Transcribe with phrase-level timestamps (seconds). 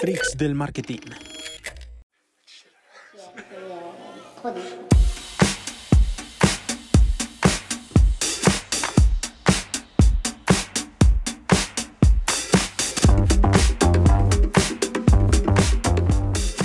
[0.00, 1.00] Freaks del marketing.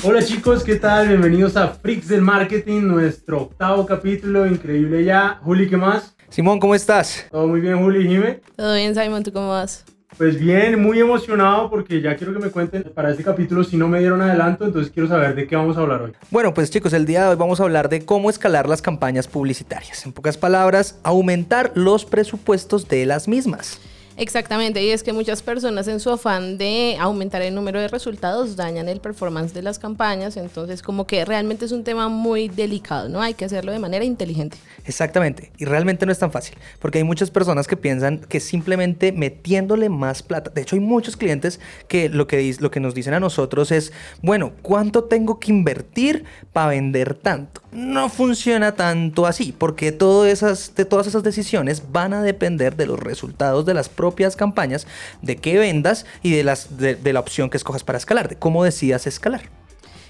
[0.02, 1.10] Hola chicos, ¿qué tal?
[1.10, 5.42] Bienvenidos a Freaks del Marketing, nuestro octavo capítulo, increíble ya.
[5.44, 6.16] Juli, ¿qué más?
[6.30, 7.28] Simón, ¿cómo estás?
[7.30, 8.40] Todo muy bien, Juli, Jime.
[8.56, 9.84] Todo bien, Simon, ¿tú cómo vas?
[10.18, 13.90] Pues bien, muy emocionado porque ya quiero que me cuenten para este capítulo si no
[13.90, 16.14] me dieron adelanto, entonces quiero saber de qué vamos a hablar hoy.
[16.32, 19.28] Bueno, pues chicos, el día de hoy vamos a hablar de cómo escalar las campañas
[19.28, 20.06] publicitarias.
[20.06, 23.82] En pocas palabras, aumentar los presupuestos de las mismas.
[24.18, 28.56] Exactamente, y es que muchas personas en su afán de aumentar el número de resultados
[28.56, 33.10] dañan el performance de las campañas, entonces como que realmente es un tema muy delicado,
[33.10, 33.22] ¿no?
[33.22, 34.58] Hay que hacerlo de manera inteligente.
[34.86, 39.12] Exactamente, y realmente no es tan fácil, porque hay muchas personas que piensan que simplemente
[39.12, 41.60] metiéndole más plata, de hecho hay muchos clientes
[41.90, 46.24] que lo que, lo que nos dicen a nosotros es, bueno, ¿cuánto tengo que invertir
[46.54, 47.65] para vender tanto?
[47.76, 52.98] No funciona tanto así, porque todas esas, todas esas decisiones van a depender de los
[52.98, 54.88] resultados de las propias campañas,
[55.22, 58.38] de qué vendas y de, las, de, de la opción que escojas para escalar, de
[58.38, 59.50] cómo decidas escalar.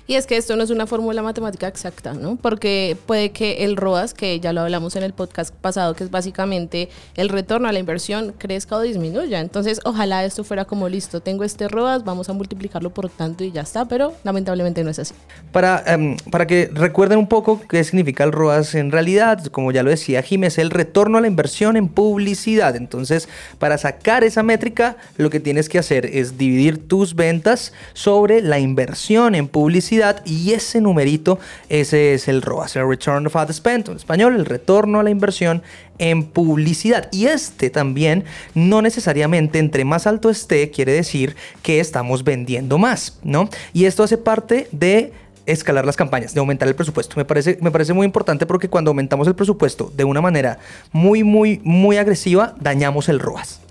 [0.07, 2.35] Y es que esto no es una fórmula matemática exacta, ¿no?
[2.35, 6.11] Porque puede que el ROAS, que ya lo hablamos en el podcast pasado, que es
[6.11, 9.39] básicamente el retorno a la inversión, crezca o disminuya.
[9.39, 13.51] Entonces, ojalá esto fuera como listo, tengo este ROAS, vamos a multiplicarlo por tanto y
[13.51, 15.15] ya está, pero lamentablemente no es así.
[15.51, 19.81] Para, um, para que recuerden un poco qué significa el ROAS en realidad, como ya
[19.81, 22.75] lo decía Jiménez, el retorno a la inversión en publicidad.
[22.75, 28.43] Entonces, para sacar esa métrica, lo que tienes que hacer es dividir tus ventas sobre
[28.43, 29.94] la inversión en publicidad
[30.25, 34.45] y ese numerito, ese es el ROAS, el Return of Ad Spend, en español, el
[34.45, 35.63] retorno a la inversión
[35.97, 37.09] en publicidad.
[37.11, 43.19] Y este también, no necesariamente entre más alto esté, quiere decir que estamos vendiendo más,
[43.23, 43.49] ¿no?
[43.73, 45.13] Y esto hace parte de
[45.45, 47.15] escalar las campañas, de aumentar el presupuesto.
[47.17, 50.59] Me parece, me parece muy importante porque cuando aumentamos el presupuesto de una manera
[50.91, 53.61] muy, muy, muy agresiva, dañamos el ROAS.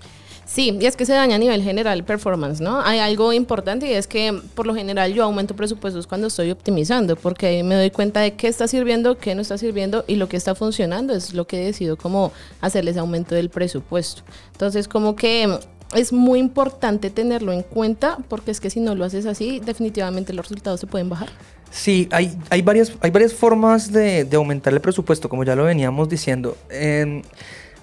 [0.55, 2.79] Sí, y es que se daña a nivel general performance, ¿no?
[2.79, 7.17] Hay algo importante y es que por lo general yo aumento presupuestos cuando estoy optimizando,
[7.17, 10.37] porque me doy cuenta de qué está sirviendo, qué no está sirviendo y lo que
[10.37, 14.21] está funcionando es lo que decido como hacerles aumento del presupuesto.
[14.53, 15.59] Entonces, como que
[15.93, 20.31] es muy importante tenerlo en cuenta porque es que si no lo haces así, definitivamente
[20.31, 21.27] los resultados se pueden bajar.
[21.69, 25.65] Sí, hay, hay, varias, hay varias formas de, de aumentar el presupuesto, como ya lo
[25.65, 26.55] veníamos diciendo.
[26.69, 27.23] Eh,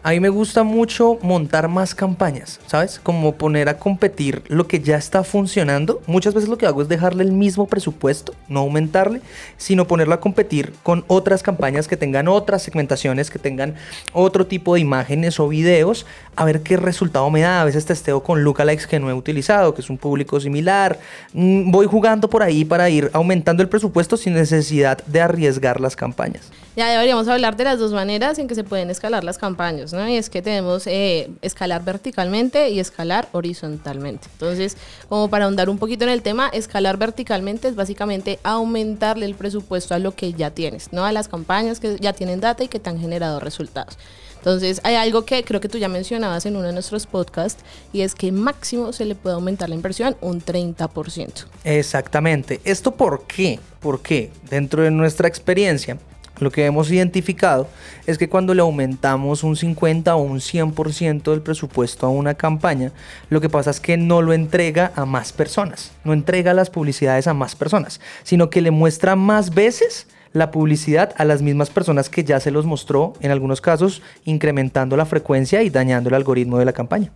[0.04, 2.98] a mí me gusta mucho montar más campañas, ¿sabes?
[3.00, 6.02] Como poner a competir lo que ya está funcionando.
[6.08, 9.20] Muchas veces lo que hago es dejarle el mismo presupuesto, no aumentarle,
[9.58, 13.76] sino ponerlo a competir con otras campañas que tengan otras segmentaciones, que tengan
[14.12, 16.04] otro tipo de imágenes o videos,
[16.34, 17.62] a ver qué resultado me da.
[17.62, 20.98] A veces testeo con lookalikes que no he utilizado, que es un público similar.
[21.32, 25.94] Mm, voy jugando por ahí para ir aumentando el presupuesto sin necesidad de arriesgar las
[25.94, 26.50] campañas.
[26.74, 30.08] Ya deberíamos hablar de las dos maneras en que se pueden escalar las campañas, ¿no?
[30.08, 34.28] Y es que tenemos eh, escalar verticalmente y escalar horizontalmente.
[34.32, 34.78] Entonces,
[35.10, 39.94] como para ahondar un poquito en el tema, escalar verticalmente es básicamente aumentarle el presupuesto
[39.94, 41.04] a lo que ya tienes, ¿no?
[41.04, 43.98] A las campañas que ya tienen data y que te han generado resultados.
[44.38, 47.62] Entonces, hay algo que creo que tú ya mencionabas en uno de nuestros podcasts
[47.92, 51.44] y es que máximo se le puede aumentar la inversión un 30%.
[51.64, 52.62] Exactamente.
[52.64, 53.60] ¿Esto por qué?
[53.78, 54.32] ¿Por qué?
[54.50, 55.98] Dentro de nuestra experiencia,
[56.42, 57.68] lo que hemos identificado
[58.06, 62.92] es que cuando le aumentamos un 50 o un 100% del presupuesto a una campaña,
[63.30, 67.26] lo que pasa es que no lo entrega a más personas, no entrega las publicidades
[67.26, 72.08] a más personas, sino que le muestra más veces la publicidad a las mismas personas
[72.08, 76.58] que ya se los mostró, en algunos casos incrementando la frecuencia y dañando el algoritmo
[76.58, 77.12] de la campaña.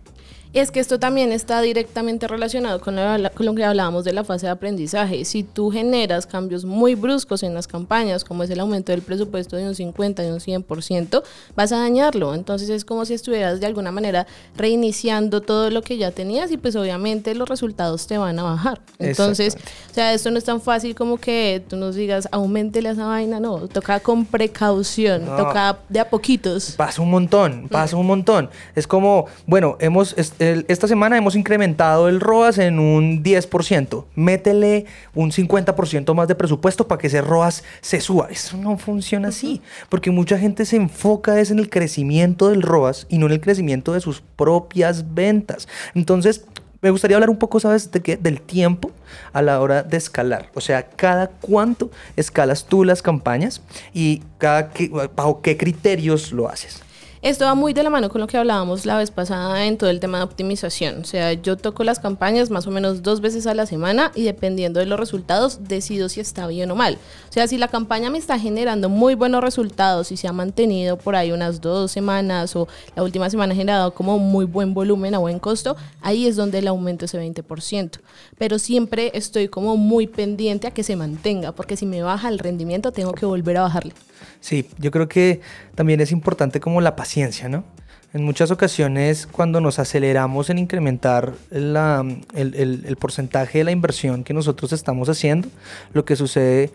[0.53, 4.45] Y es que esto también está directamente relacionado con lo, que hablábamos de la fase
[4.45, 5.25] de aprendizaje.
[5.25, 9.55] Si tú generas cambios muy bruscos en las campañas, como es el aumento del presupuesto
[9.55, 11.23] de un 50 y un 100%,
[11.55, 12.33] vas a dañarlo.
[12.33, 14.25] Entonces es como si estuvieras de alguna manera
[14.55, 18.81] reiniciando todo lo que ya tenías y pues obviamente los resultados te van a bajar.
[18.99, 19.55] Entonces,
[19.91, 23.39] o sea, esto no es tan fácil como que tú nos digas, aumentele esa vaina,
[23.39, 25.35] no, toca con precaución, no.
[25.37, 26.71] toca de a poquitos.
[26.71, 28.49] Pasa un montón, pasa un montón.
[28.75, 30.15] Es como, bueno, hemos
[30.67, 34.05] esta semana hemos incrementado el ROAS en un 10%.
[34.15, 38.27] Métele un 50% más de presupuesto para que ese ROAS se suba.
[38.29, 43.07] Eso no funciona así, porque mucha gente se enfoca es en el crecimiento del ROAS
[43.09, 45.67] y no en el crecimiento de sus propias ventas.
[45.93, 46.45] Entonces,
[46.81, 47.91] me gustaría hablar un poco, ¿sabes?
[47.91, 48.17] De qué?
[48.17, 48.91] Del tiempo
[49.33, 50.49] a la hora de escalar.
[50.53, 53.61] O sea, cada cuánto escalas tú las campañas
[53.93, 54.71] y cada
[55.15, 56.83] bajo qué criterios lo haces.
[57.27, 59.89] Esto va muy de la mano con lo que hablábamos la vez pasada en todo
[59.89, 61.01] el tema de optimización.
[61.01, 64.23] O sea, yo toco las campañas más o menos dos veces a la semana y
[64.23, 66.97] dependiendo de los resultados decido si está bien o mal.
[67.29, 70.95] O sea, si la campaña me está generando muy buenos resultados y se ha mantenido
[70.95, 75.13] por ahí unas dos semanas o la última semana ha generado como muy buen volumen
[75.13, 77.99] a buen costo, ahí es donde el aumento es ese 20%.
[78.37, 82.39] Pero siempre estoy como muy pendiente a que se mantenga, porque si me baja el
[82.39, 83.91] rendimiento tengo que volver a bajarle.
[84.39, 85.41] Sí, yo creo que
[85.75, 87.16] también es importante como la paciencia,
[87.49, 87.63] ¿no?
[88.13, 92.05] En muchas ocasiones cuando nos aceleramos en incrementar la,
[92.35, 95.49] el, el, el, porcentaje de la inversión que nosotros estamos haciendo,
[95.93, 96.71] lo que sucede,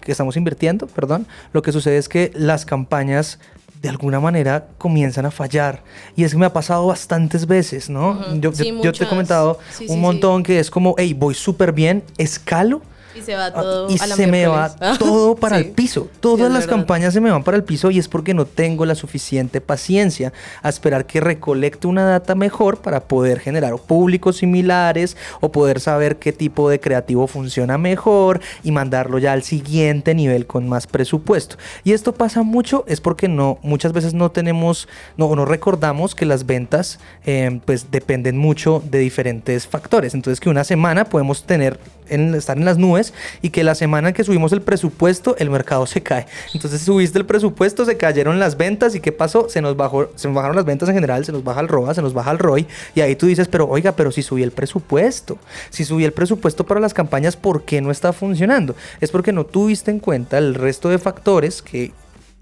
[0.00, 3.38] que estamos invirtiendo, perdón, lo que sucede es que las campañas
[3.80, 5.84] de alguna manera comienzan a fallar.
[6.16, 8.10] Y es que me ha pasado bastantes veces, ¿no?
[8.10, 8.40] Uh -huh.
[8.40, 11.14] yo, sí, yo, yo, te he comentado sí, un sí, montón que es como, hey,
[11.14, 12.82] voy súper bien, escalo
[13.16, 14.98] y se va todo y a la se me va miércoles.
[14.98, 15.64] todo para Sí.
[15.64, 16.08] el piso.
[16.20, 18.94] Todas las campañas se me van para el piso y es porque no tengo la
[18.94, 20.32] suficiente paciencia
[20.62, 26.16] a esperar que recolecte una data mejor para poder generar públicos similares o poder saber
[26.16, 31.56] qué tipo de creativo funciona mejor y mandarlo ya al siguiente nivel con más presupuesto.
[31.84, 36.26] Y esto pasa mucho es porque no muchas veces no tenemos no, no recordamos que
[36.26, 40.14] las ventas eh, pues dependen mucho de diferentes factores.
[40.14, 41.78] Entonces que una semana podemos tener
[42.08, 43.12] en, estar en las nubes
[43.42, 46.26] y que la semana que subimos el presupuesto el mercado se cae.
[46.54, 49.48] Entonces subiste el presupuesto, se cayeron las ventas y ¿qué pasó?
[49.48, 51.94] Se nos, bajó, se nos bajaron las ventas en general, se nos baja el ROA,
[51.94, 54.52] se nos baja el ROI y ahí tú dices, pero oiga, pero si subí el
[54.52, 55.38] presupuesto,
[55.70, 58.74] si subí el presupuesto para las campañas, ¿por qué no está funcionando?
[59.00, 61.92] Es porque no tuviste en cuenta el resto de factores que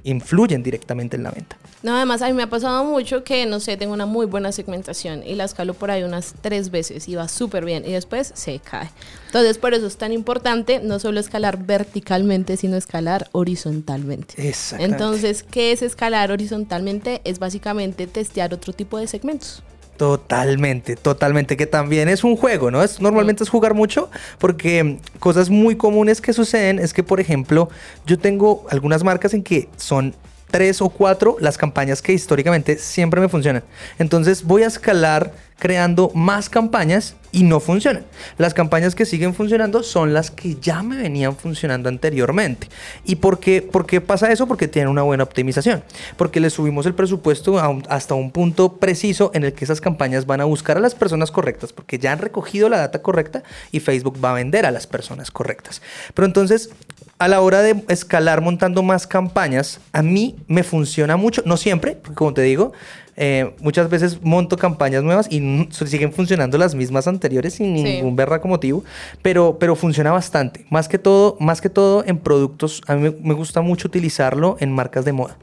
[0.04, 1.56] influyen directamente en la venta.
[1.82, 4.52] No, además a mí me ha pasado mucho que, no sé, tengo una muy buena
[4.52, 8.32] segmentación y la escalo por ahí unas tres veces y va súper bien y después
[8.34, 8.90] se cae.
[9.26, 14.48] Entonces, por eso es tan importante no solo escalar verticalmente, sino escalar horizontalmente.
[14.48, 14.94] Exactamente.
[14.94, 17.20] Entonces, ¿qué es escalar horizontalmente?
[17.24, 19.62] Es básicamente testear otro tipo de segmentos.
[19.96, 22.82] Totalmente, totalmente, que también es un juego, ¿no?
[22.82, 27.68] Es, normalmente es jugar mucho porque cosas muy comunes que suceden es que, por ejemplo,
[28.04, 30.16] yo tengo algunas marcas en que son
[30.50, 33.64] tres o cuatro las campañas que históricamente siempre me funcionan.
[33.98, 38.04] Entonces voy a escalar creando más campañas y no funcionan.
[38.38, 42.68] Las campañas que siguen funcionando son las que ya me venían funcionando anteriormente.
[43.04, 44.46] ¿Y por qué, por qué pasa eso?
[44.46, 45.82] Porque tienen una buena optimización.
[46.16, 47.58] Porque le subimos el presupuesto
[47.88, 51.30] hasta un punto preciso en el que esas campañas van a buscar a las personas
[51.30, 53.42] correctas, porque ya han recogido la data correcta
[53.72, 55.82] y Facebook va a vender a las personas correctas.
[56.14, 56.70] Pero entonces,
[57.18, 61.92] a la hora de escalar montando más campañas, a mí me funciona mucho, no siempre,
[61.92, 62.72] porque como te digo,
[63.16, 67.82] eh, muchas veces monto campañas nuevas y siguen funcionando las mismas anteriores sin Sí.
[67.84, 68.84] ningún berraco motivo,
[69.22, 70.66] pero, pero funciona bastante.
[70.70, 74.72] Más que todo, más que todo en productos, a mí me, gusta mucho utilizarlo en
[74.72, 75.36] marcas de moda.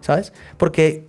[0.00, 0.32] ¿Sabes?
[0.56, 1.04] Porque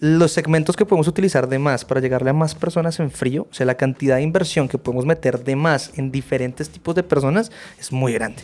[0.00, 3.54] los segmentos que podemos utilizar de más para llegarle a más personas en frío, o
[3.54, 7.52] sea, la cantidad de inversión que podemos meter de más en diferentes tipos de personas
[7.78, 8.42] es muy grande.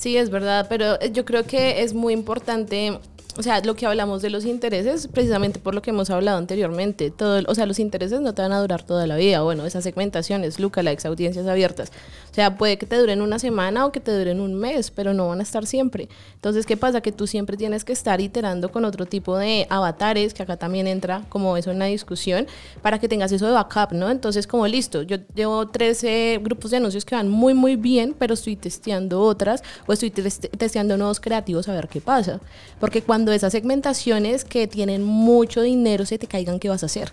[0.00, 2.98] Sí, es verdad, pero eh, yo creo que es muy importante,
[3.38, 7.10] o sea, lo que hablamos de los intereses, precisamente por lo que hemos hablado anteriormente,
[7.10, 9.84] todo, o sea, los intereses no te van a durar toda la vida, bueno, esas
[9.84, 11.90] segmentaciones, lookalikes, audiencias abiertas,
[12.30, 15.14] o sea, puede que te duren una semana o que te duren un mes, pero
[15.14, 16.08] no van a estar siempre.
[16.34, 17.00] Entonces, ¿qué pasa?
[17.00, 20.86] Que tú siempre tienes que estar iterando con otro tipo de avatares, que acá también
[20.86, 22.46] entra como eso en la discusión,
[22.82, 24.10] para que tengas eso de backup, ¿no?
[24.10, 28.34] Entonces, como listo, yo llevo 13 grupos de anuncios que van muy, muy bien, pero
[28.34, 32.40] estoy testeando otras o estoy tes- testeando nuevos creativos a ver qué pasa.
[32.78, 37.12] Porque cuando esas segmentaciones que tienen mucho dinero se te caigan, ¿qué vas a hacer?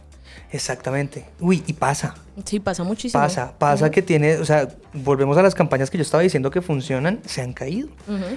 [0.52, 1.26] Exactamente.
[1.40, 2.16] Uy, y pasa.
[2.46, 3.22] Sí, pasa muchísimo.
[3.22, 6.62] Pasa, pasa que tiene, o sea, volvemos a las campañas que yo estaba diciendo que
[6.62, 7.90] funcionan, se han caído.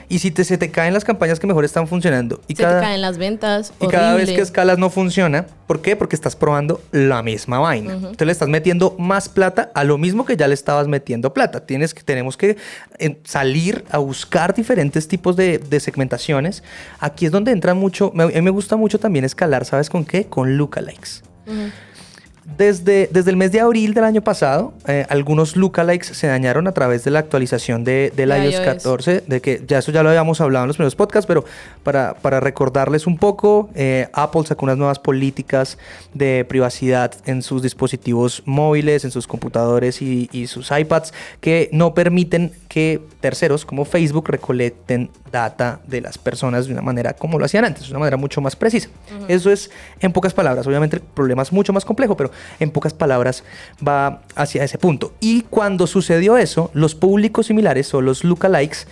[0.09, 2.81] Y si te, se te caen las campañas que mejor están funcionando y Se cada,
[2.81, 3.75] te caen las ventas.
[3.79, 5.97] y cada vez que escalas no funciona, ¿por qué?
[5.97, 7.93] Porque estás probando la misma vaina.
[7.93, 11.67] Entonces le estás metiendo más plata a lo mismo que ya le estabas metiendo plata.
[11.67, 12.57] Tienes que, tenemos que
[12.99, 16.63] eh, salir a buscar diferentes tipos de, de segmentaciones.
[17.01, 20.07] Aquí es donde entra mucho, me- a mí me gusta mucho también escalar, ¿sabes con
[20.07, 20.25] qué?
[20.25, 21.23] Con lookalikes.
[21.47, 21.73] 嗯。
[22.57, 27.05] Desde, desde el mes de abril del año pasado, eh, algunos lookalikes se dañaron a través
[27.05, 28.65] de la actualización de, del De iOS iOS.
[28.65, 31.45] 14, de que ya eso ya lo habíamos hablado en los primeros podcasts, pero
[31.83, 35.79] para, para recordarles un poco, eh, Apple sacó unas nuevas políticas
[36.13, 41.95] de privacidad en sus dispositivos móviles, en sus computadores y, y sus iPads, que no
[41.95, 47.45] permiten que terceros como Facebook recolecten data de las personas de una manera como lo
[47.45, 48.89] hacían antes, de una manera mucho más precisa.
[49.29, 50.67] Eso es en pocas palabras.
[50.67, 53.45] Obviamente el problema es mucho más complejo, pero en pocas palabras
[53.87, 55.15] va hacia ese punto.
[55.21, 58.87] Y cuando sucedió eso, los públicos similares o los lookalikes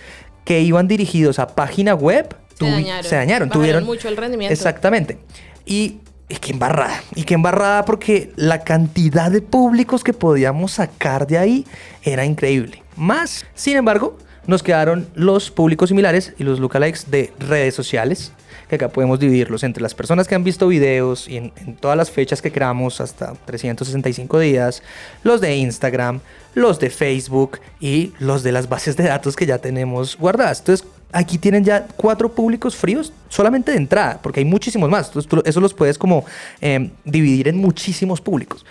[0.45, 3.03] que iban dirigidos a página web Se dañaron.
[3.03, 4.53] se dañaron, tuvieron mucho el rendimiento.
[4.53, 5.19] Exactamente.
[5.65, 7.01] Y y qué embarrada.
[7.15, 11.65] Y qué embarrada porque la cantidad de públicos que podíamos sacar de ahí
[12.03, 12.83] era increíble.
[12.95, 14.15] Más, sin embargo,
[14.45, 18.31] nos quedaron los públicos similares y los lookalikes de redes sociales,
[18.69, 22.11] que acá podemos dividirlos entre las personas que han visto videos y en, todas las
[22.11, 24.83] fechas que creamos hasta 365 días,
[25.23, 26.19] los de Instagram,
[26.53, 30.59] los de Facebook y los de las bases de datos que ya tenemos guardadas.
[30.59, 35.07] Entonces, aquí tienen ya cuatro públicos fríos solamente de entrada, porque hay muchísimos más.
[35.07, 36.25] Entonces, tú, eso los puedes como
[36.59, 38.65] eh, dividir en muchísimos públicos.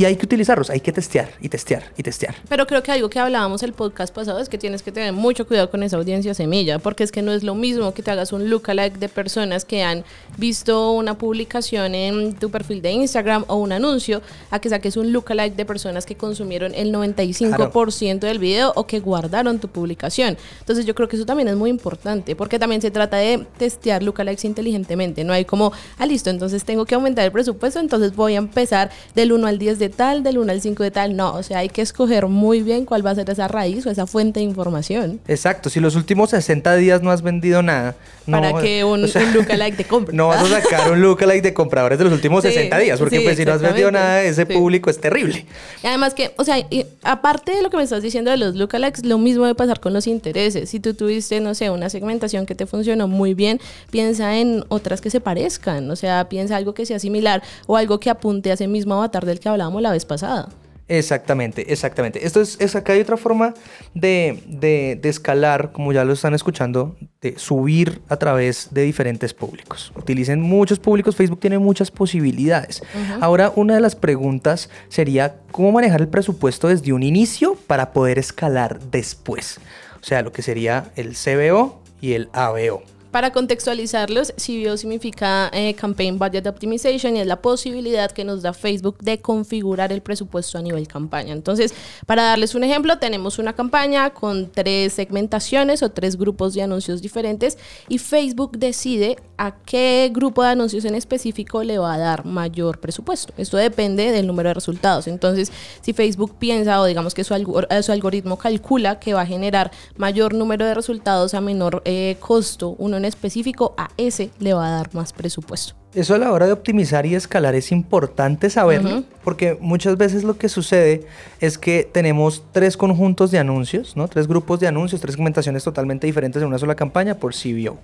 [0.00, 2.34] Y hay que utilizarlos, hay que testear y testear y testear.
[2.48, 5.46] Pero creo que algo que hablábamos el podcast pasado es que tienes que tener mucho
[5.46, 8.32] cuidado con esa audiencia semilla, porque es que no es lo mismo que te hagas
[8.32, 10.04] un lookalike de personas que han
[10.38, 15.12] visto una publicación en tu perfil de Instagram o un anuncio, a que saques un
[15.12, 18.26] lookalike de personas que consumieron el 95% claro.
[18.26, 20.38] del video o que guardaron tu publicación.
[20.60, 23.99] Entonces yo creo que eso también es muy importante, porque también se trata de testear
[24.02, 25.24] lookalikes inteligentemente.
[25.24, 28.90] No hay como, ah, listo, entonces tengo que aumentar el presupuesto, entonces voy a empezar
[29.14, 31.16] del 1 al 10 de tal, del 1 al 5 de tal.
[31.16, 33.90] No, o sea, hay que escoger muy bien cuál va a ser esa raíz o
[33.90, 35.20] esa fuente de información.
[35.28, 37.96] Exacto, si los últimos 60 días no has vendido nada.
[38.30, 40.16] Para que un, o sea, un lookalike te compre.
[40.20, 43.18] No vas a sacar un lookalike de compradores de los últimos sí, 60 días, porque
[43.18, 44.52] sí, pues si no has vendido nada, ese sí.
[44.52, 45.46] público es terrible.
[45.82, 48.54] Y además que, o sea, y aparte de lo que me estás diciendo de los
[48.54, 50.68] lookalikes, lo mismo debe pasar con los intereses.
[50.68, 55.00] Si tú tuviste, no sé, una segmentación que te funcionó muy bien, piensa en otras
[55.00, 58.54] que se parezcan, o sea, piensa algo que sea similar o algo que apunte a
[58.54, 60.48] ese mismo avatar del que hablábamos la vez pasada.
[60.90, 62.26] Exactamente, exactamente.
[62.26, 63.54] Esto es, es acá hay otra forma
[63.94, 69.32] de, de, de, escalar, como ya lo están escuchando, de subir a través de diferentes
[69.32, 69.92] públicos.
[69.94, 72.82] Utilicen muchos públicos, Facebook tiene muchas posibilidades.
[72.82, 73.18] Uh -huh.
[73.20, 78.18] Ahora, una de las preguntas sería cómo manejar el presupuesto desde un inicio para poder
[78.18, 79.60] escalar después.
[80.00, 82.82] O sea, lo que sería el CBO y el ABO.
[83.10, 88.52] Para contextualizarlos, CBO significa eh, Campaign Budget Optimization y es la posibilidad que nos da
[88.52, 91.32] Facebook de configurar el presupuesto a nivel campaña.
[91.32, 91.74] Entonces,
[92.06, 97.02] para darles un ejemplo, tenemos una campaña con tres segmentaciones o tres grupos de anuncios
[97.02, 102.24] diferentes y Facebook decide a qué grupo de anuncios en específico le va a dar
[102.26, 103.32] mayor presupuesto.
[103.38, 105.08] Esto depende del número de resultados.
[105.08, 105.50] Entonces,
[105.80, 109.72] si Facebook piensa o digamos que su, algor su algoritmo calcula que va a generar
[109.96, 114.68] mayor número de resultados a menor eh, costo, uno en específico, a ese le va
[114.68, 115.74] a dar más presupuesto.
[115.92, 119.04] Eso a la hora de optimizar y escalar es importante saberlo, uh -huh.
[119.24, 121.04] porque muchas veces lo que sucede
[121.40, 124.06] es que tenemos tres conjuntos de anuncios, ¿no?
[124.06, 127.78] tres grupos de anuncios, tres segmentaciones totalmente diferentes en una sola campaña por CBO,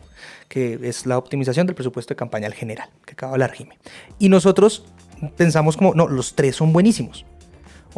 [0.49, 3.75] que es la optimización del presupuesto de campaña al general, que acaba de hablar Jimmy.
[4.21, 4.85] Y nosotros
[5.37, 7.25] pensamos como, no, los tres son buenísimos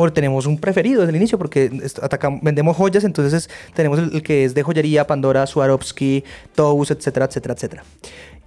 [0.01, 4.23] o tenemos un preferido desde el inicio porque atacamos, vendemos joyas, entonces tenemos el, el,
[4.23, 6.23] que es de joyería, Pandora, Swarovski,
[6.55, 7.83] Tous, etcétera, etcétera, etcétera.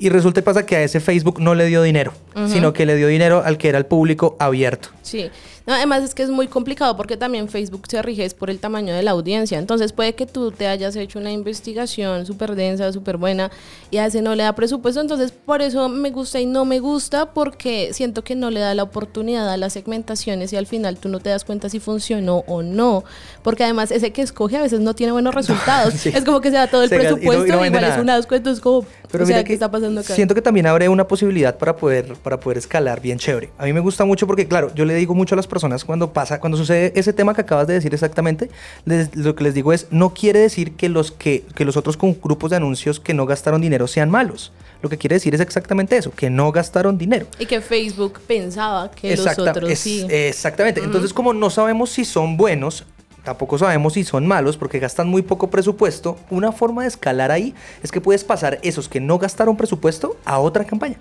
[0.02, 2.48] Y resulta y pasa que a ese Facebook no le dio dinero, uh -huh.
[2.48, 4.90] sino que le dio dinero al que era el público abierto.
[5.04, 5.30] Sí,
[5.68, 8.94] no, además es que es muy complicado porque también Facebook se rige por el tamaño
[8.96, 9.60] de la audiencia.
[9.60, 13.52] Entonces puede que tú te hayas hecho una investigación súper densa, súper buena
[13.92, 15.02] y a ese no le da presupuesto.
[15.02, 18.74] Entonces por eso me gusta y no me gusta porque siento que no le da
[18.74, 22.44] la oportunidad a las segmentaciones y al final tú no te das cuenta si funcionó
[22.48, 23.04] o no.
[23.44, 25.94] Porque además ese que escoge a veces no tiene buenos resultados.
[25.94, 26.10] sí.
[26.10, 27.96] Es como que se da todo el se presupuesto y, no, y no igual nada.
[27.96, 28.34] es un asco.
[28.34, 30.14] Entonces como, Pero o sea, mira ¿qué que está pasando acá?
[30.14, 33.50] Siento que también abre una posibilidad para poder, para poder escalar bien chévere.
[33.58, 36.14] A mí me gusta mucho porque claro, yo le digo mucho a las personas cuando
[36.14, 38.50] pasa, cuando sucede ese tema que acabas de decir exactamente,
[38.86, 41.98] les, lo que les digo es, no quiere decir que los, que, que los otros
[41.98, 44.52] con grupos de anuncios que no gastaron dinero sean malos.
[44.82, 47.28] Lo que quiere decir es exactamente eso, que no gastaron dinero.
[47.38, 50.08] Y que Facebook pensaba que Exacta, los otros es, sí.
[50.10, 50.80] Exactamente.
[50.80, 50.88] Uh -huh.
[50.88, 52.86] Entonces, como no sabemos si son buenos,
[53.24, 57.54] tampoco sabemos si son malos porque gastan muy poco presupuesto, una forma de escalar ahí
[57.84, 60.98] es que puedes pasar esos que no gastaron presupuesto a otra campaña.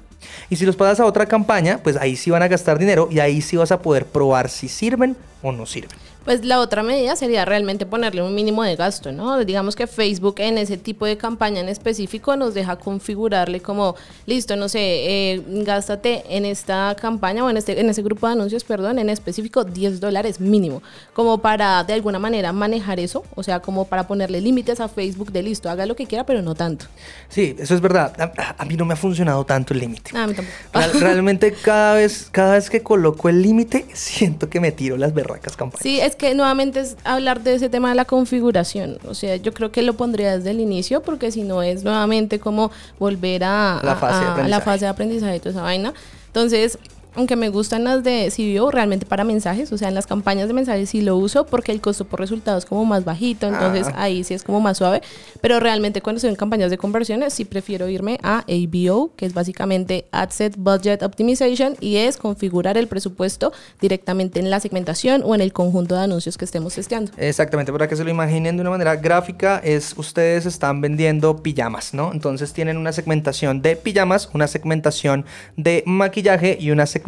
[0.48, 3.20] Y si los pasas a otra campaña, pues ahí sí van a gastar dinero y
[3.20, 6.09] ahí sí vas a poder probar si sirven o no sirven.
[6.24, 9.42] Pues la otra medida sería realmente ponerle un mínimo de gasto, ¿no?
[9.44, 13.96] Digamos que Facebook en ese tipo de campaña en específico nos deja configurarle como,
[14.26, 18.34] listo, no sé, eh, gástate en esta campaña o en, este, en ese grupo de
[18.34, 20.82] anuncios, perdón, en específico 10 dólares mínimo,
[21.14, 25.32] como para de alguna manera manejar eso, o sea, como para ponerle límites a Facebook
[25.32, 26.86] de listo, haga lo que quiera, pero no tanto.
[27.28, 28.14] Sí, eso es verdad.
[28.20, 30.16] A, a mí no me ha funcionado tanto el límite.
[30.16, 30.58] A mí tampoco.
[30.72, 35.14] Real, realmente cada vez, cada vez que coloco el límite, siento que me tiro las
[35.14, 35.82] berracas campañas.
[35.82, 38.98] Sí, es que nuevamente es hablar de ese tema de la configuración.
[39.08, 42.38] O sea, yo creo que lo pondría desde el inicio, porque si no es nuevamente
[42.38, 45.94] como volver a la fase, a, a la fase de aprendizaje y toda esa vaina.
[46.26, 46.78] Entonces,
[47.14, 50.54] aunque me gustan las de CBO realmente para mensajes, o sea, en las campañas de
[50.54, 54.02] mensajes sí lo uso porque el costo por resultado es como más bajito, entonces Ah.
[54.04, 55.02] ahí sí es como más suave,
[55.40, 59.34] pero realmente cuando estoy en campañas de conversiones sí prefiero irme a ABO, que es
[59.34, 65.34] básicamente Ad Set Budget Optimization y es configurar el presupuesto directamente en la segmentación o
[65.34, 67.12] en el conjunto de anuncios que estemos testeando.
[67.16, 71.94] Exactamente, para que se lo imaginen de una manera gráfica, es ustedes están vendiendo pijamas,
[71.94, 72.12] ¿no?
[72.12, 75.24] Entonces tienen una segmentación de pijamas, una segmentación
[75.56, 77.00] de maquillaje y una segmentación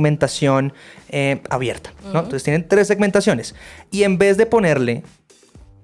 [1.09, 2.21] eh, abierta, ¿no?
[2.21, 3.55] Entonces tienen tres segmentaciones.
[3.91, 5.03] Y en vez de ponerle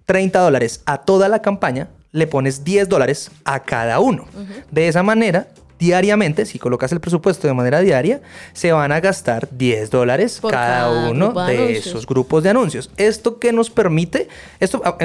[0.07, 4.27] 30 dólares a toda la campaña, le pones 10 dólares a cada uno.
[4.71, 8.20] De esa manera, diariamente, si colocas el presupuesto de manera diaria,
[8.52, 11.87] se van a gastar 10 dólares cada cada uno de anuncios.
[11.87, 12.90] esos grupos de anuncios.
[12.97, 14.28] ¿Esto qué nos permite?
[14.61, 14.97] Esto, a,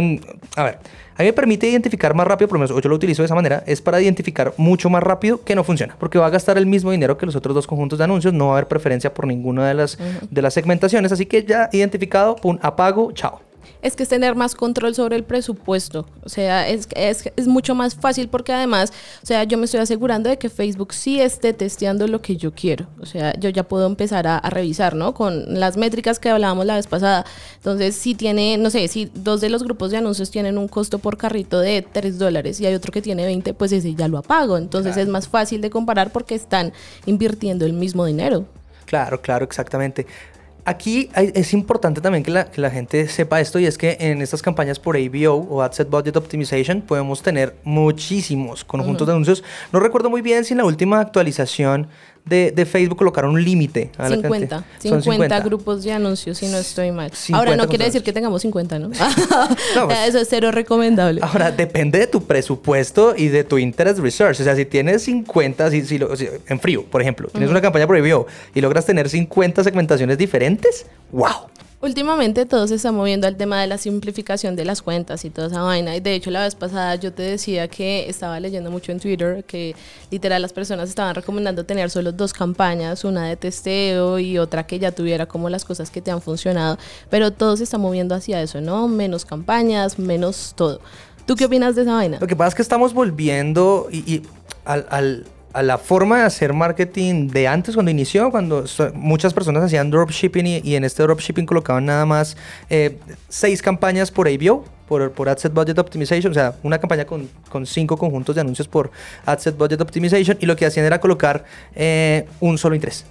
[0.55, 0.79] a ver,
[1.15, 3.35] a mí me permite identificar más rápido, por lo menos yo lo utilizo de esa
[3.35, 6.65] manera, es para identificar mucho más rápido que no funciona, porque va a gastar el
[6.65, 9.27] mismo dinero que los otros dos conjuntos de anuncios, no va a haber preferencia por
[9.27, 9.97] ninguna de las,
[10.29, 13.41] de las segmentaciones, así que ya identificado, pum, apago, chao.
[13.81, 16.05] Es que es tener más control sobre el presupuesto.
[16.23, 18.91] O sea, es, es, es mucho más fácil porque además,
[19.21, 22.53] o sea, yo me estoy asegurando de que Facebook sí esté testeando lo que yo
[22.53, 22.87] quiero.
[22.99, 25.13] O sea, yo ya puedo empezar a, a revisar, ¿no?
[25.13, 27.25] Con las métricas que hablábamos la vez pasada.
[27.55, 30.99] Entonces, si tiene, no sé, si dos de los grupos de anuncios tienen un costo
[30.99, 34.17] por carrito de 3 dólares y hay otro que tiene 20, pues ese ya lo
[34.17, 34.57] apago.
[34.57, 36.73] Entonces, es más fácil de comparar porque están
[37.05, 38.45] invirtiendo el mismo dinero.
[38.85, 40.05] Claro, claro, exactamente.
[40.65, 43.97] Aquí hay- es importante también que la, que la gente sepa esto y es que
[43.99, 49.11] en estas campañas por ABO o Ad Set Budget Optimization podemos tener muchísimos conjuntos de
[49.13, 49.43] anuncios.
[49.73, 51.87] No recuerdo muy bien si en la última actualización
[52.25, 53.89] de, de Facebook colocaron un límite.
[53.97, 54.65] a la 50, cantidad.
[54.91, 57.11] Son 50, grupos de anuncios, si no estoy mal.
[57.11, 58.89] 50 Ahora, no quiere decir que tengamos 50, ¿no?
[59.75, 61.19] No, pues- Eso es cero recomendable.
[61.21, 64.39] Ahora, depende de tu presupuesto y de tu interest research.
[64.39, 67.61] O sea, si tienes 50, si, si lo- si- en frío, por ejemplo, tienes una
[67.61, 71.27] campaña ABO y logras tener 50 segmentaciones diferentes, ¡wow!
[71.83, 75.47] Últimamente todo se está moviendo al tema de la simplificación de las cuentas y toda
[75.47, 75.93] esa vaina.
[75.97, 79.43] Y de hecho, la vez pasada yo te decía que estaba leyendo mucho en Twitter
[79.43, 79.75] que
[80.09, 84.79] literal las personas estaban recomendando tener solo dos campañas, una de testeo y otra que
[84.79, 86.77] ya tuviera como las cosas que te han funcionado.
[87.09, 88.87] Pero todo se está moviendo hacia eso, ¿no?
[88.87, 90.79] Menos campañas, menos todo.
[91.25, 92.17] ¿Tú qué opinas de esa vaina?
[92.21, 94.23] Lo que pasa es que estamos volviendo y, y
[94.63, 99.63] al- al- a la forma de hacer marketing de antes, cuando inició, cuando muchas personas
[99.63, 102.35] hacían dropshipping y, y en este dropshipping colocaban nada más
[102.69, 102.97] eh,
[103.29, 107.29] seis campañas por ABO, por, por Ad Set Budget Optimization, o sea, una campaña con,
[107.49, 108.91] con cinco conjuntos de anuncios por
[109.25, 113.05] Ad Set Budget Optimization y lo que hacían era colocar eh, un solo interés.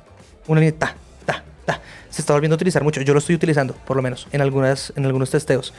[0.49, 1.81] Una línea, ta, ta, ta.
[2.11, 3.01] Se está volviendo a utilizar mucho.
[3.03, 5.73] Yo lo estoy utilizando, por lo menos, en, algunas, en algunos testeos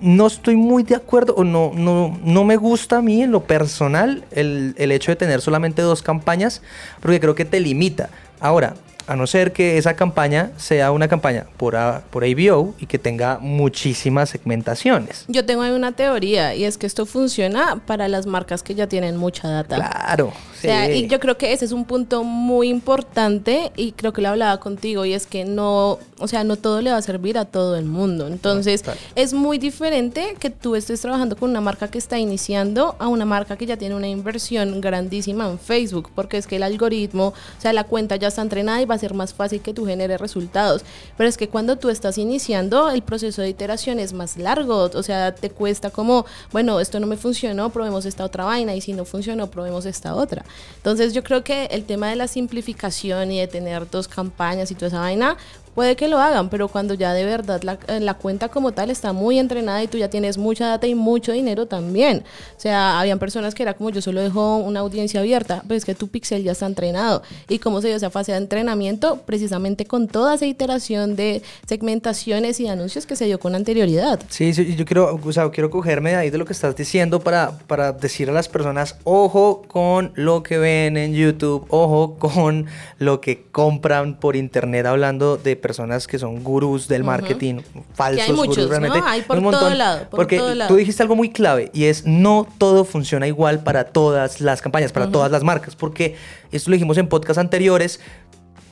[0.00, 3.42] no estoy muy de acuerdo o no, no, no me gusta a mí en lo
[3.44, 6.62] personal el, el hecho de tener solamente dos campañas
[7.00, 8.08] porque creo que te limita.
[8.40, 8.74] Ahora,
[9.08, 12.98] a no ser que esa campaña sea una campaña por, A- por ABO y que
[12.98, 15.24] tenga muchísimas segmentaciones.
[15.28, 18.86] Yo tengo ahí una teoría y es que esto funciona para las marcas que ya
[18.86, 19.76] tienen mucha data.
[19.76, 20.32] Claro.
[20.58, 20.92] O sea, sí.
[20.92, 24.58] y yo creo que ese es un punto muy importante y creo que lo hablaba
[24.58, 27.76] contigo y es que no, o sea, no todo le va a servir a todo
[27.76, 28.26] el mundo.
[28.26, 28.82] Entonces,
[29.14, 33.24] es muy diferente que tú estés trabajando con una marca que está iniciando a una
[33.24, 37.60] marca que ya tiene una inversión grandísima en Facebook, porque es que el algoritmo, o
[37.60, 40.20] sea, la cuenta ya está entrenada y va a ser más fácil que tú generes
[40.20, 40.82] resultados.
[41.16, 45.02] Pero es que cuando tú estás iniciando, el proceso de iteración es más largo, o
[45.02, 48.92] sea, te cuesta como, bueno, esto no me funcionó, probemos esta otra vaina y si
[48.92, 50.44] no funcionó, probemos esta otra.
[50.76, 54.74] Entonces, yo creo que el tema de la simplificación y de tener dos campañas y
[54.74, 55.36] toda esa vaina,
[55.78, 58.90] puede que lo hagan, pero cuando ya de verdad la, eh, la cuenta como tal
[58.90, 62.24] está muy entrenada y tú ya tienes mucha data y mucho dinero también.
[62.56, 65.84] O sea, habían personas que era como yo solo dejo una audiencia abierta, pero es
[65.84, 67.22] que tu pixel ya está entrenado.
[67.48, 69.20] ¿Y cómo se dio esa fase de entrenamiento?
[69.24, 74.18] Precisamente con toda esa iteración de segmentaciones y anuncios que se dio con anterioridad.
[74.30, 77.20] Sí, sí, yo quiero, o sea, quiero cogerme de ahí de lo que estás diciendo
[77.20, 82.66] para, para decir a las personas, ojo con lo que ven en YouTube, ojo con
[82.98, 87.60] lo que compran por internet hablando de personas que son gurús del marketing,
[87.94, 88.78] falsos hay muchos, gurús ¿no?
[88.78, 89.00] realmente.
[89.06, 89.60] Hay por un montón.
[89.60, 90.68] todo lado, por porque todo lado.
[90.68, 94.92] tú dijiste algo muy clave y es no todo funciona igual para todas las campañas,
[94.92, 96.16] para todas las marcas, porque
[96.50, 98.00] esto lo dijimos en podcasts anteriores,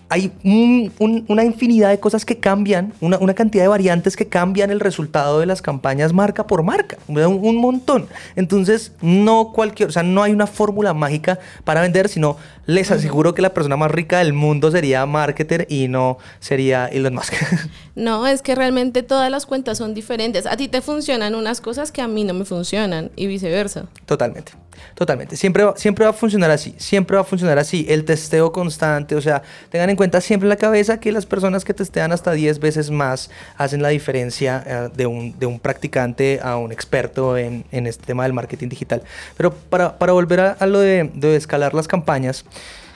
[0.08, 4.26] hay un- un- una infinidad de cosas que cambian, una, una cantidad de variantes que
[4.28, 8.06] cambian el resultado de las campañas marca por marca, un, un montón.
[8.36, 13.34] Entonces, no cualquier, o sea, no hay una fórmula mágica para vender, sino les aseguro
[13.34, 17.34] que la persona más rica del mundo sería marketer y no sería Elon Musk.
[17.96, 20.46] No, es que realmente todas las cuentas son diferentes.
[20.46, 23.86] A ti te funcionan unas cosas que a mí no me funcionan y viceversa.
[24.04, 24.52] Totalmente.
[24.94, 25.36] Totalmente.
[25.36, 26.74] Siempre, va- siempre va a funcionar así.
[26.76, 27.86] Siempre va a funcionar así.
[27.88, 29.14] El testeo constante.
[29.16, 32.32] O sea, tengan en cuenta siempre en la cabeza que las personas que testean hasta
[32.32, 37.38] 10 veces más hacen la diferencia eh, de, un, de un practicante a un experto
[37.38, 39.02] en, en este tema del marketing digital.
[39.38, 42.44] Pero para, para volver a, a lo de, de escalar las campañas,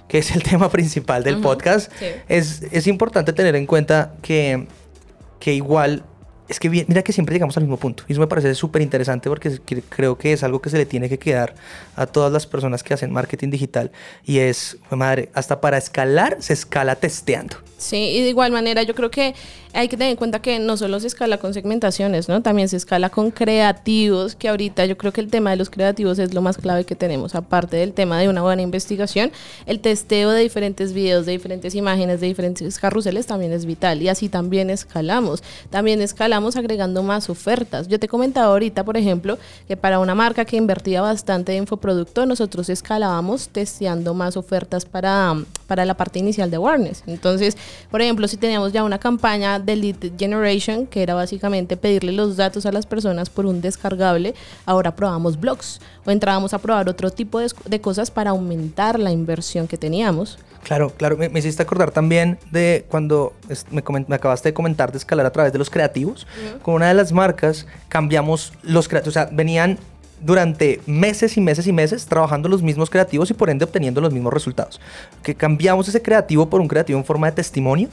[0.08, 2.06] que es el tema principal del podcast, sí.
[2.28, 4.66] es, es importante tener en cuenta que,
[5.40, 6.04] que igual
[6.48, 8.02] es que mira que siempre llegamos al mismo punto.
[8.08, 11.08] Y eso me parece súper interesante porque creo que es algo que se le tiene
[11.08, 11.54] que quedar
[11.94, 13.92] a todas las personas que hacen marketing digital.
[14.24, 17.56] Y es, "Jue madre, hasta para escalar se escala testeando.
[17.80, 19.34] Sí, y de igual manera yo creo que
[19.72, 22.42] hay que tener en cuenta que no solo se escala con segmentaciones, ¿no?
[22.42, 26.18] También se escala con creativos, que ahorita yo creo que el tema de los creativos
[26.18, 29.32] es lo más clave que tenemos, aparte del tema de una buena investigación,
[29.64, 34.08] el testeo de diferentes videos, de diferentes imágenes, de diferentes carruseles también es vital y
[34.08, 35.42] así también escalamos.
[35.70, 37.88] También escalamos agregando más ofertas.
[37.88, 39.38] Yo te comentaba ahorita, por ejemplo,
[39.68, 45.34] que para una marca que invertía bastante en infoproducto, nosotros escalábamos testeando más ofertas para,
[45.66, 47.04] para la parte inicial de awareness.
[47.06, 47.56] Entonces,
[47.90, 52.36] por ejemplo, si teníamos ya una campaña de lead generation, que era básicamente pedirle los
[52.36, 54.34] datos a las personas por un descargable,
[54.66, 59.10] ahora probamos blogs o entrábamos a probar otro tipo de, de cosas para aumentar la
[59.10, 60.38] inversión que teníamos.
[60.62, 64.54] Claro, claro, me, me hiciste acordar también de cuando es- me, comen- me acabaste de
[64.54, 66.26] comentar de escalar a través de los creativos.
[66.62, 69.78] Con una de las marcas cambiamos los creativos, o sea, venían
[70.20, 74.12] durante meses y meses y meses trabajando los mismos creativos y por ende obteniendo los
[74.12, 74.80] mismos resultados.
[75.22, 77.88] Que cambiamos ese creativo por un creativo en forma de testimonio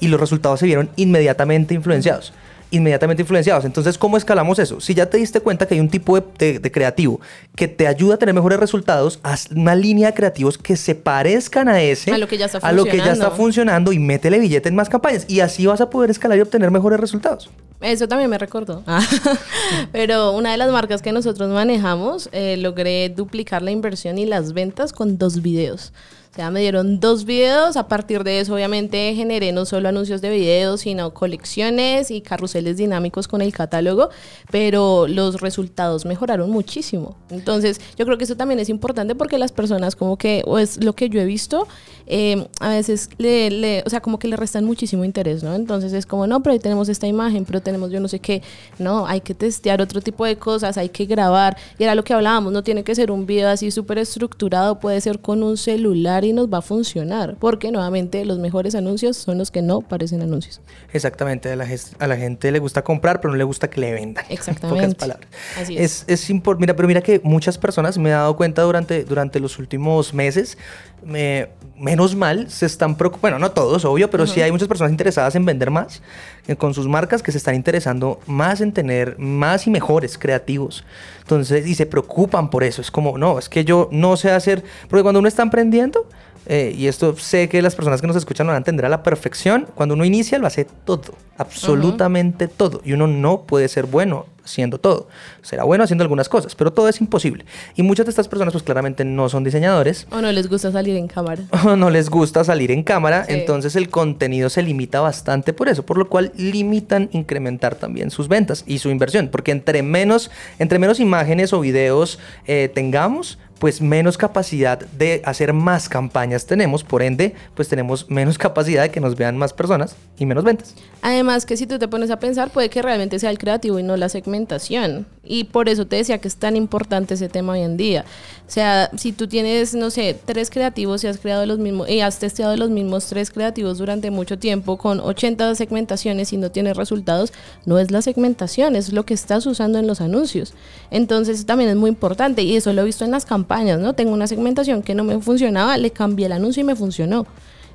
[0.00, 2.32] y los resultados se vieron inmediatamente influenciados.
[2.72, 3.64] Inmediatamente influenciados.
[3.64, 4.80] Entonces, ¿cómo escalamos eso?
[4.80, 7.20] Si ya te diste cuenta que hay un tipo de, de- de creativo
[7.54, 11.68] que te ayuda a tener mejores resultados, haz una línea de creativos que se parezcan
[11.68, 13.36] a ese, A lo que ya está a lo que ya está funcionando.
[13.36, 15.24] funcionando y métele billete en más campañas.
[15.28, 17.50] Y así vas a poder escalar y obtener mejores resultados.
[17.80, 18.82] Eso también me recordó.
[18.86, 19.00] Ah,
[19.92, 24.52] Pero una de las marcas que nosotros manejamos, eh, logré duplicar la inversión y las
[24.52, 25.92] ventas con dos videos.
[26.32, 27.76] O sea, me dieron dos videos.
[27.76, 32.78] A partir de eso, obviamente, generé no solo anuncios de videos, sino colecciones y carruseles
[32.78, 34.08] dinámicos con el catálogo.
[34.50, 37.18] Pero los resultados mejoraron muchísimo.
[37.28, 40.82] Entonces, yo creo que eso también es importante porque las personas, como que, o es
[40.82, 41.68] lo que yo he visto,
[42.06, 45.54] eh, a veces le, le- o sea, como que le restan muchísimo interés, ¿no?
[45.54, 48.42] Entonces es como, no, pero ahí tenemos esta imagen, pero tenemos yo no sé qué.
[48.78, 51.56] No, hay que testear otro tipo de cosas, hay que grabar.
[51.78, 55.00] Y era lo que hablábamos, no tiene que ser un video así súper estructurado, puede
[55.00, 57.36] ser con un celular y nos va a funcionar.
[57.38, 60.60] Porque nuevamente los mejores anuncios son los que no parecen anuncios.
[60.92, 63.80] Exactamente, a la, ges- a la gente le gusta comprar, pero no le gusta que
[63.80, 64.24] le vendan.
[64.32, 64.82] En Exactamente.
[64.82, 65.28] pocas palabras.
[65.60, 66.04] Así es.
[66.08, 69.40] Es, es impor- mira, pero mira que muchas personas, me he dado cuenta durante, durante
[69.40, 70.58] los últimos meses,
[71.04, 71.48] me-
[71.92, 75.34] menos mal, se están preocupando, bueno, no todos, obvio, pero sí hay muchas personas interesadas
[75.34, 76.00] en vender más
[76.48, 80.84] eh, con sus marcas que se están interesando más en tener más y mejores creativos.
[81.20, 82.80] Entonces, y se preocupan por eso.
[82.80, 86.08] Es como, no, es que yo no sé hacer, porque cuando uno está emprendiendo,
[86.46, 88.88] eh, y esto sé que las personas que nos escuchan lo van a entender a
[88.88, 89.66] la perfección.
[89.74, 92.80] Cuando uno inicia, lo hace todo, absolutamente todo.
[92.84, 95.06] Y uno no puede ser bueno haciendo todo.
[95.42, 97.44] Será bueno haciendo algunas cosas, pero todo es imposible.
[97.76, 100.08] Y muchas de estas personas, pues claramente no son diseñadores.
[100.10, 101.42] O no les gusta salir en cámara.
[101.64, 103.34] o no les gusta salir en cámara, Sí.
[103.34, 108.26] entonces el contenido se limita bastante por eso, por lo cual limitan incrementar también sus
[108.26, 113.80] ventas y su inversión, porque entre menos, entre menos imágenes o videos eh, tengamos, pues
[113.80, 118.98] menos capacidad de hacer más campañas tenemos, por ende, pues tenemos menos capacidad de que
[118.98, 120.74] nos vean más personas y menos ventas.
[121.00, 123.84] Además que si tú te pones a pensar, puede que realmente sea el creativo y
[123.84, 125.06] no la segmentación.
[125.22, 128.04] Y por eso te decía que es tan importante ese tema hoy en día.
[128.48, 132.00] O sea, si tú tienes, no sé, tres creativos y has creado los mismos, y
[132.00, 136.76] has testeado los mismos tres creativos durante mucho tiempo con 80 segmentaciones y no tienes
[136.76, 137.32] resultados,
[137.64, 140.54] no es la segmentación, es lo que estás usando en los anuncios.
[140.90, 143.94] Entonces también es muy importante y eso lo he visto en las campañas, ¿no?
[143.94, 147.26] Tengo una segmentación que no me funcionaba, le cambié el anuncio y me funcionó.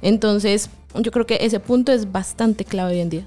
[0.02, 3.26] Entonces, yo creo que ese punto es bastante clave hoy en día.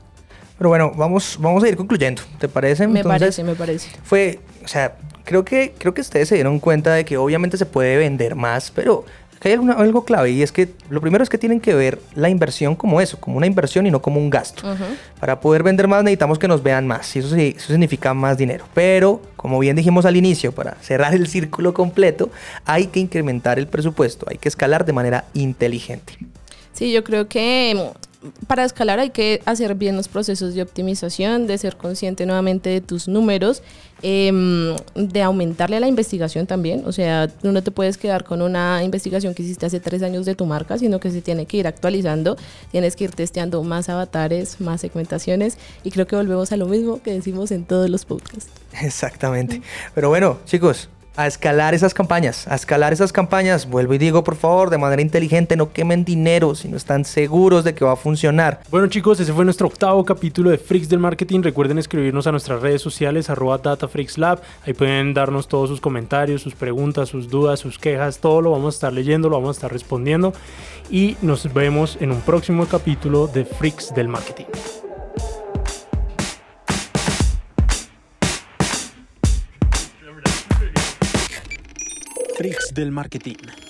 [0.59, 2.87] Pero bueno, vamos, vamos a ir concluyendo, ¿te parece?
[2.87, 3.89] Me parece, me parece.
[4.03, 7.65] fue, o sea, creo que, creo que ustedes se dieron cuenta de que obviamente se
[7.65, 9.05] puede vender más, pero
[9.41, 11.99] que hay alguna- algo clave y es que lo primero es que tienen que ver
[12.15, 14.63] la inversión como eso, como una inversión y no como un gasto.
[15.19, 18.37] Para poder vender más necesitamos que nos vean más y eso, sí- eso significa más
[18.37, 18.67] dinero.
[18.75, 22.29] Pero, como bien dijimos al inicio, para cerrar el círculo completo,
[22.67, 26.19] hay que incrementar el presupuesto, hay que escalar de manera inteligente.
[26.75, 27.91] Sí, yo creo que
[28.47, 32.81] para escalar hay que hacer bien los procesos de optimización, de ser consciente nuevamente de
[32.81, 33.63] tus números,
[34.03, 36.83] em, de aumentarle la investigación también.
[36.85, 40.27] O sea, tú no te puedes quedar con una investigación que hiciste hace tres años
[40.27, 42.37] de tu marca, sino que se tiene que ir actualizando,
[42.71, 47.03] tienes que ir testeando más avatares, más segmentaciones y creo que volvemos a lo mismo
[47.03, 48.51] que decimos en todos los podcasts.
[48.83, 49.63] Exactamente.
[49.95, 53.69] Pero bueno, chicos, a escalar esas campañas, a escalar esas campañas.
[53.69, 57.65] Vuelvo y digo, por favor, de manera inteligente, no quemen dinero si no están seguros
[57.65, 58.61] de que va a funcionar.
[58.71, 61.43] Bueno chicos, ese fue nuestro octavo capítulo de Freaks del Marketing.
[61.43, 64.41] Recuerden escribirnos a nuestras redes sociales, arroba DataFreaksLab.
[64.67, 68.75] Ahí pueden darnos todos sus comentarios, sus preguntas, sus dudas, sus quejas, todo lo vamos
[68.75, 70.33] a estar leyendo, lo vamos a estar respondiendo.
[70.91, 74.47] Y nos vemos en un próximo capítulo de Freaks del Marketing.
[82.41, 83.70] Freaks del Marketing.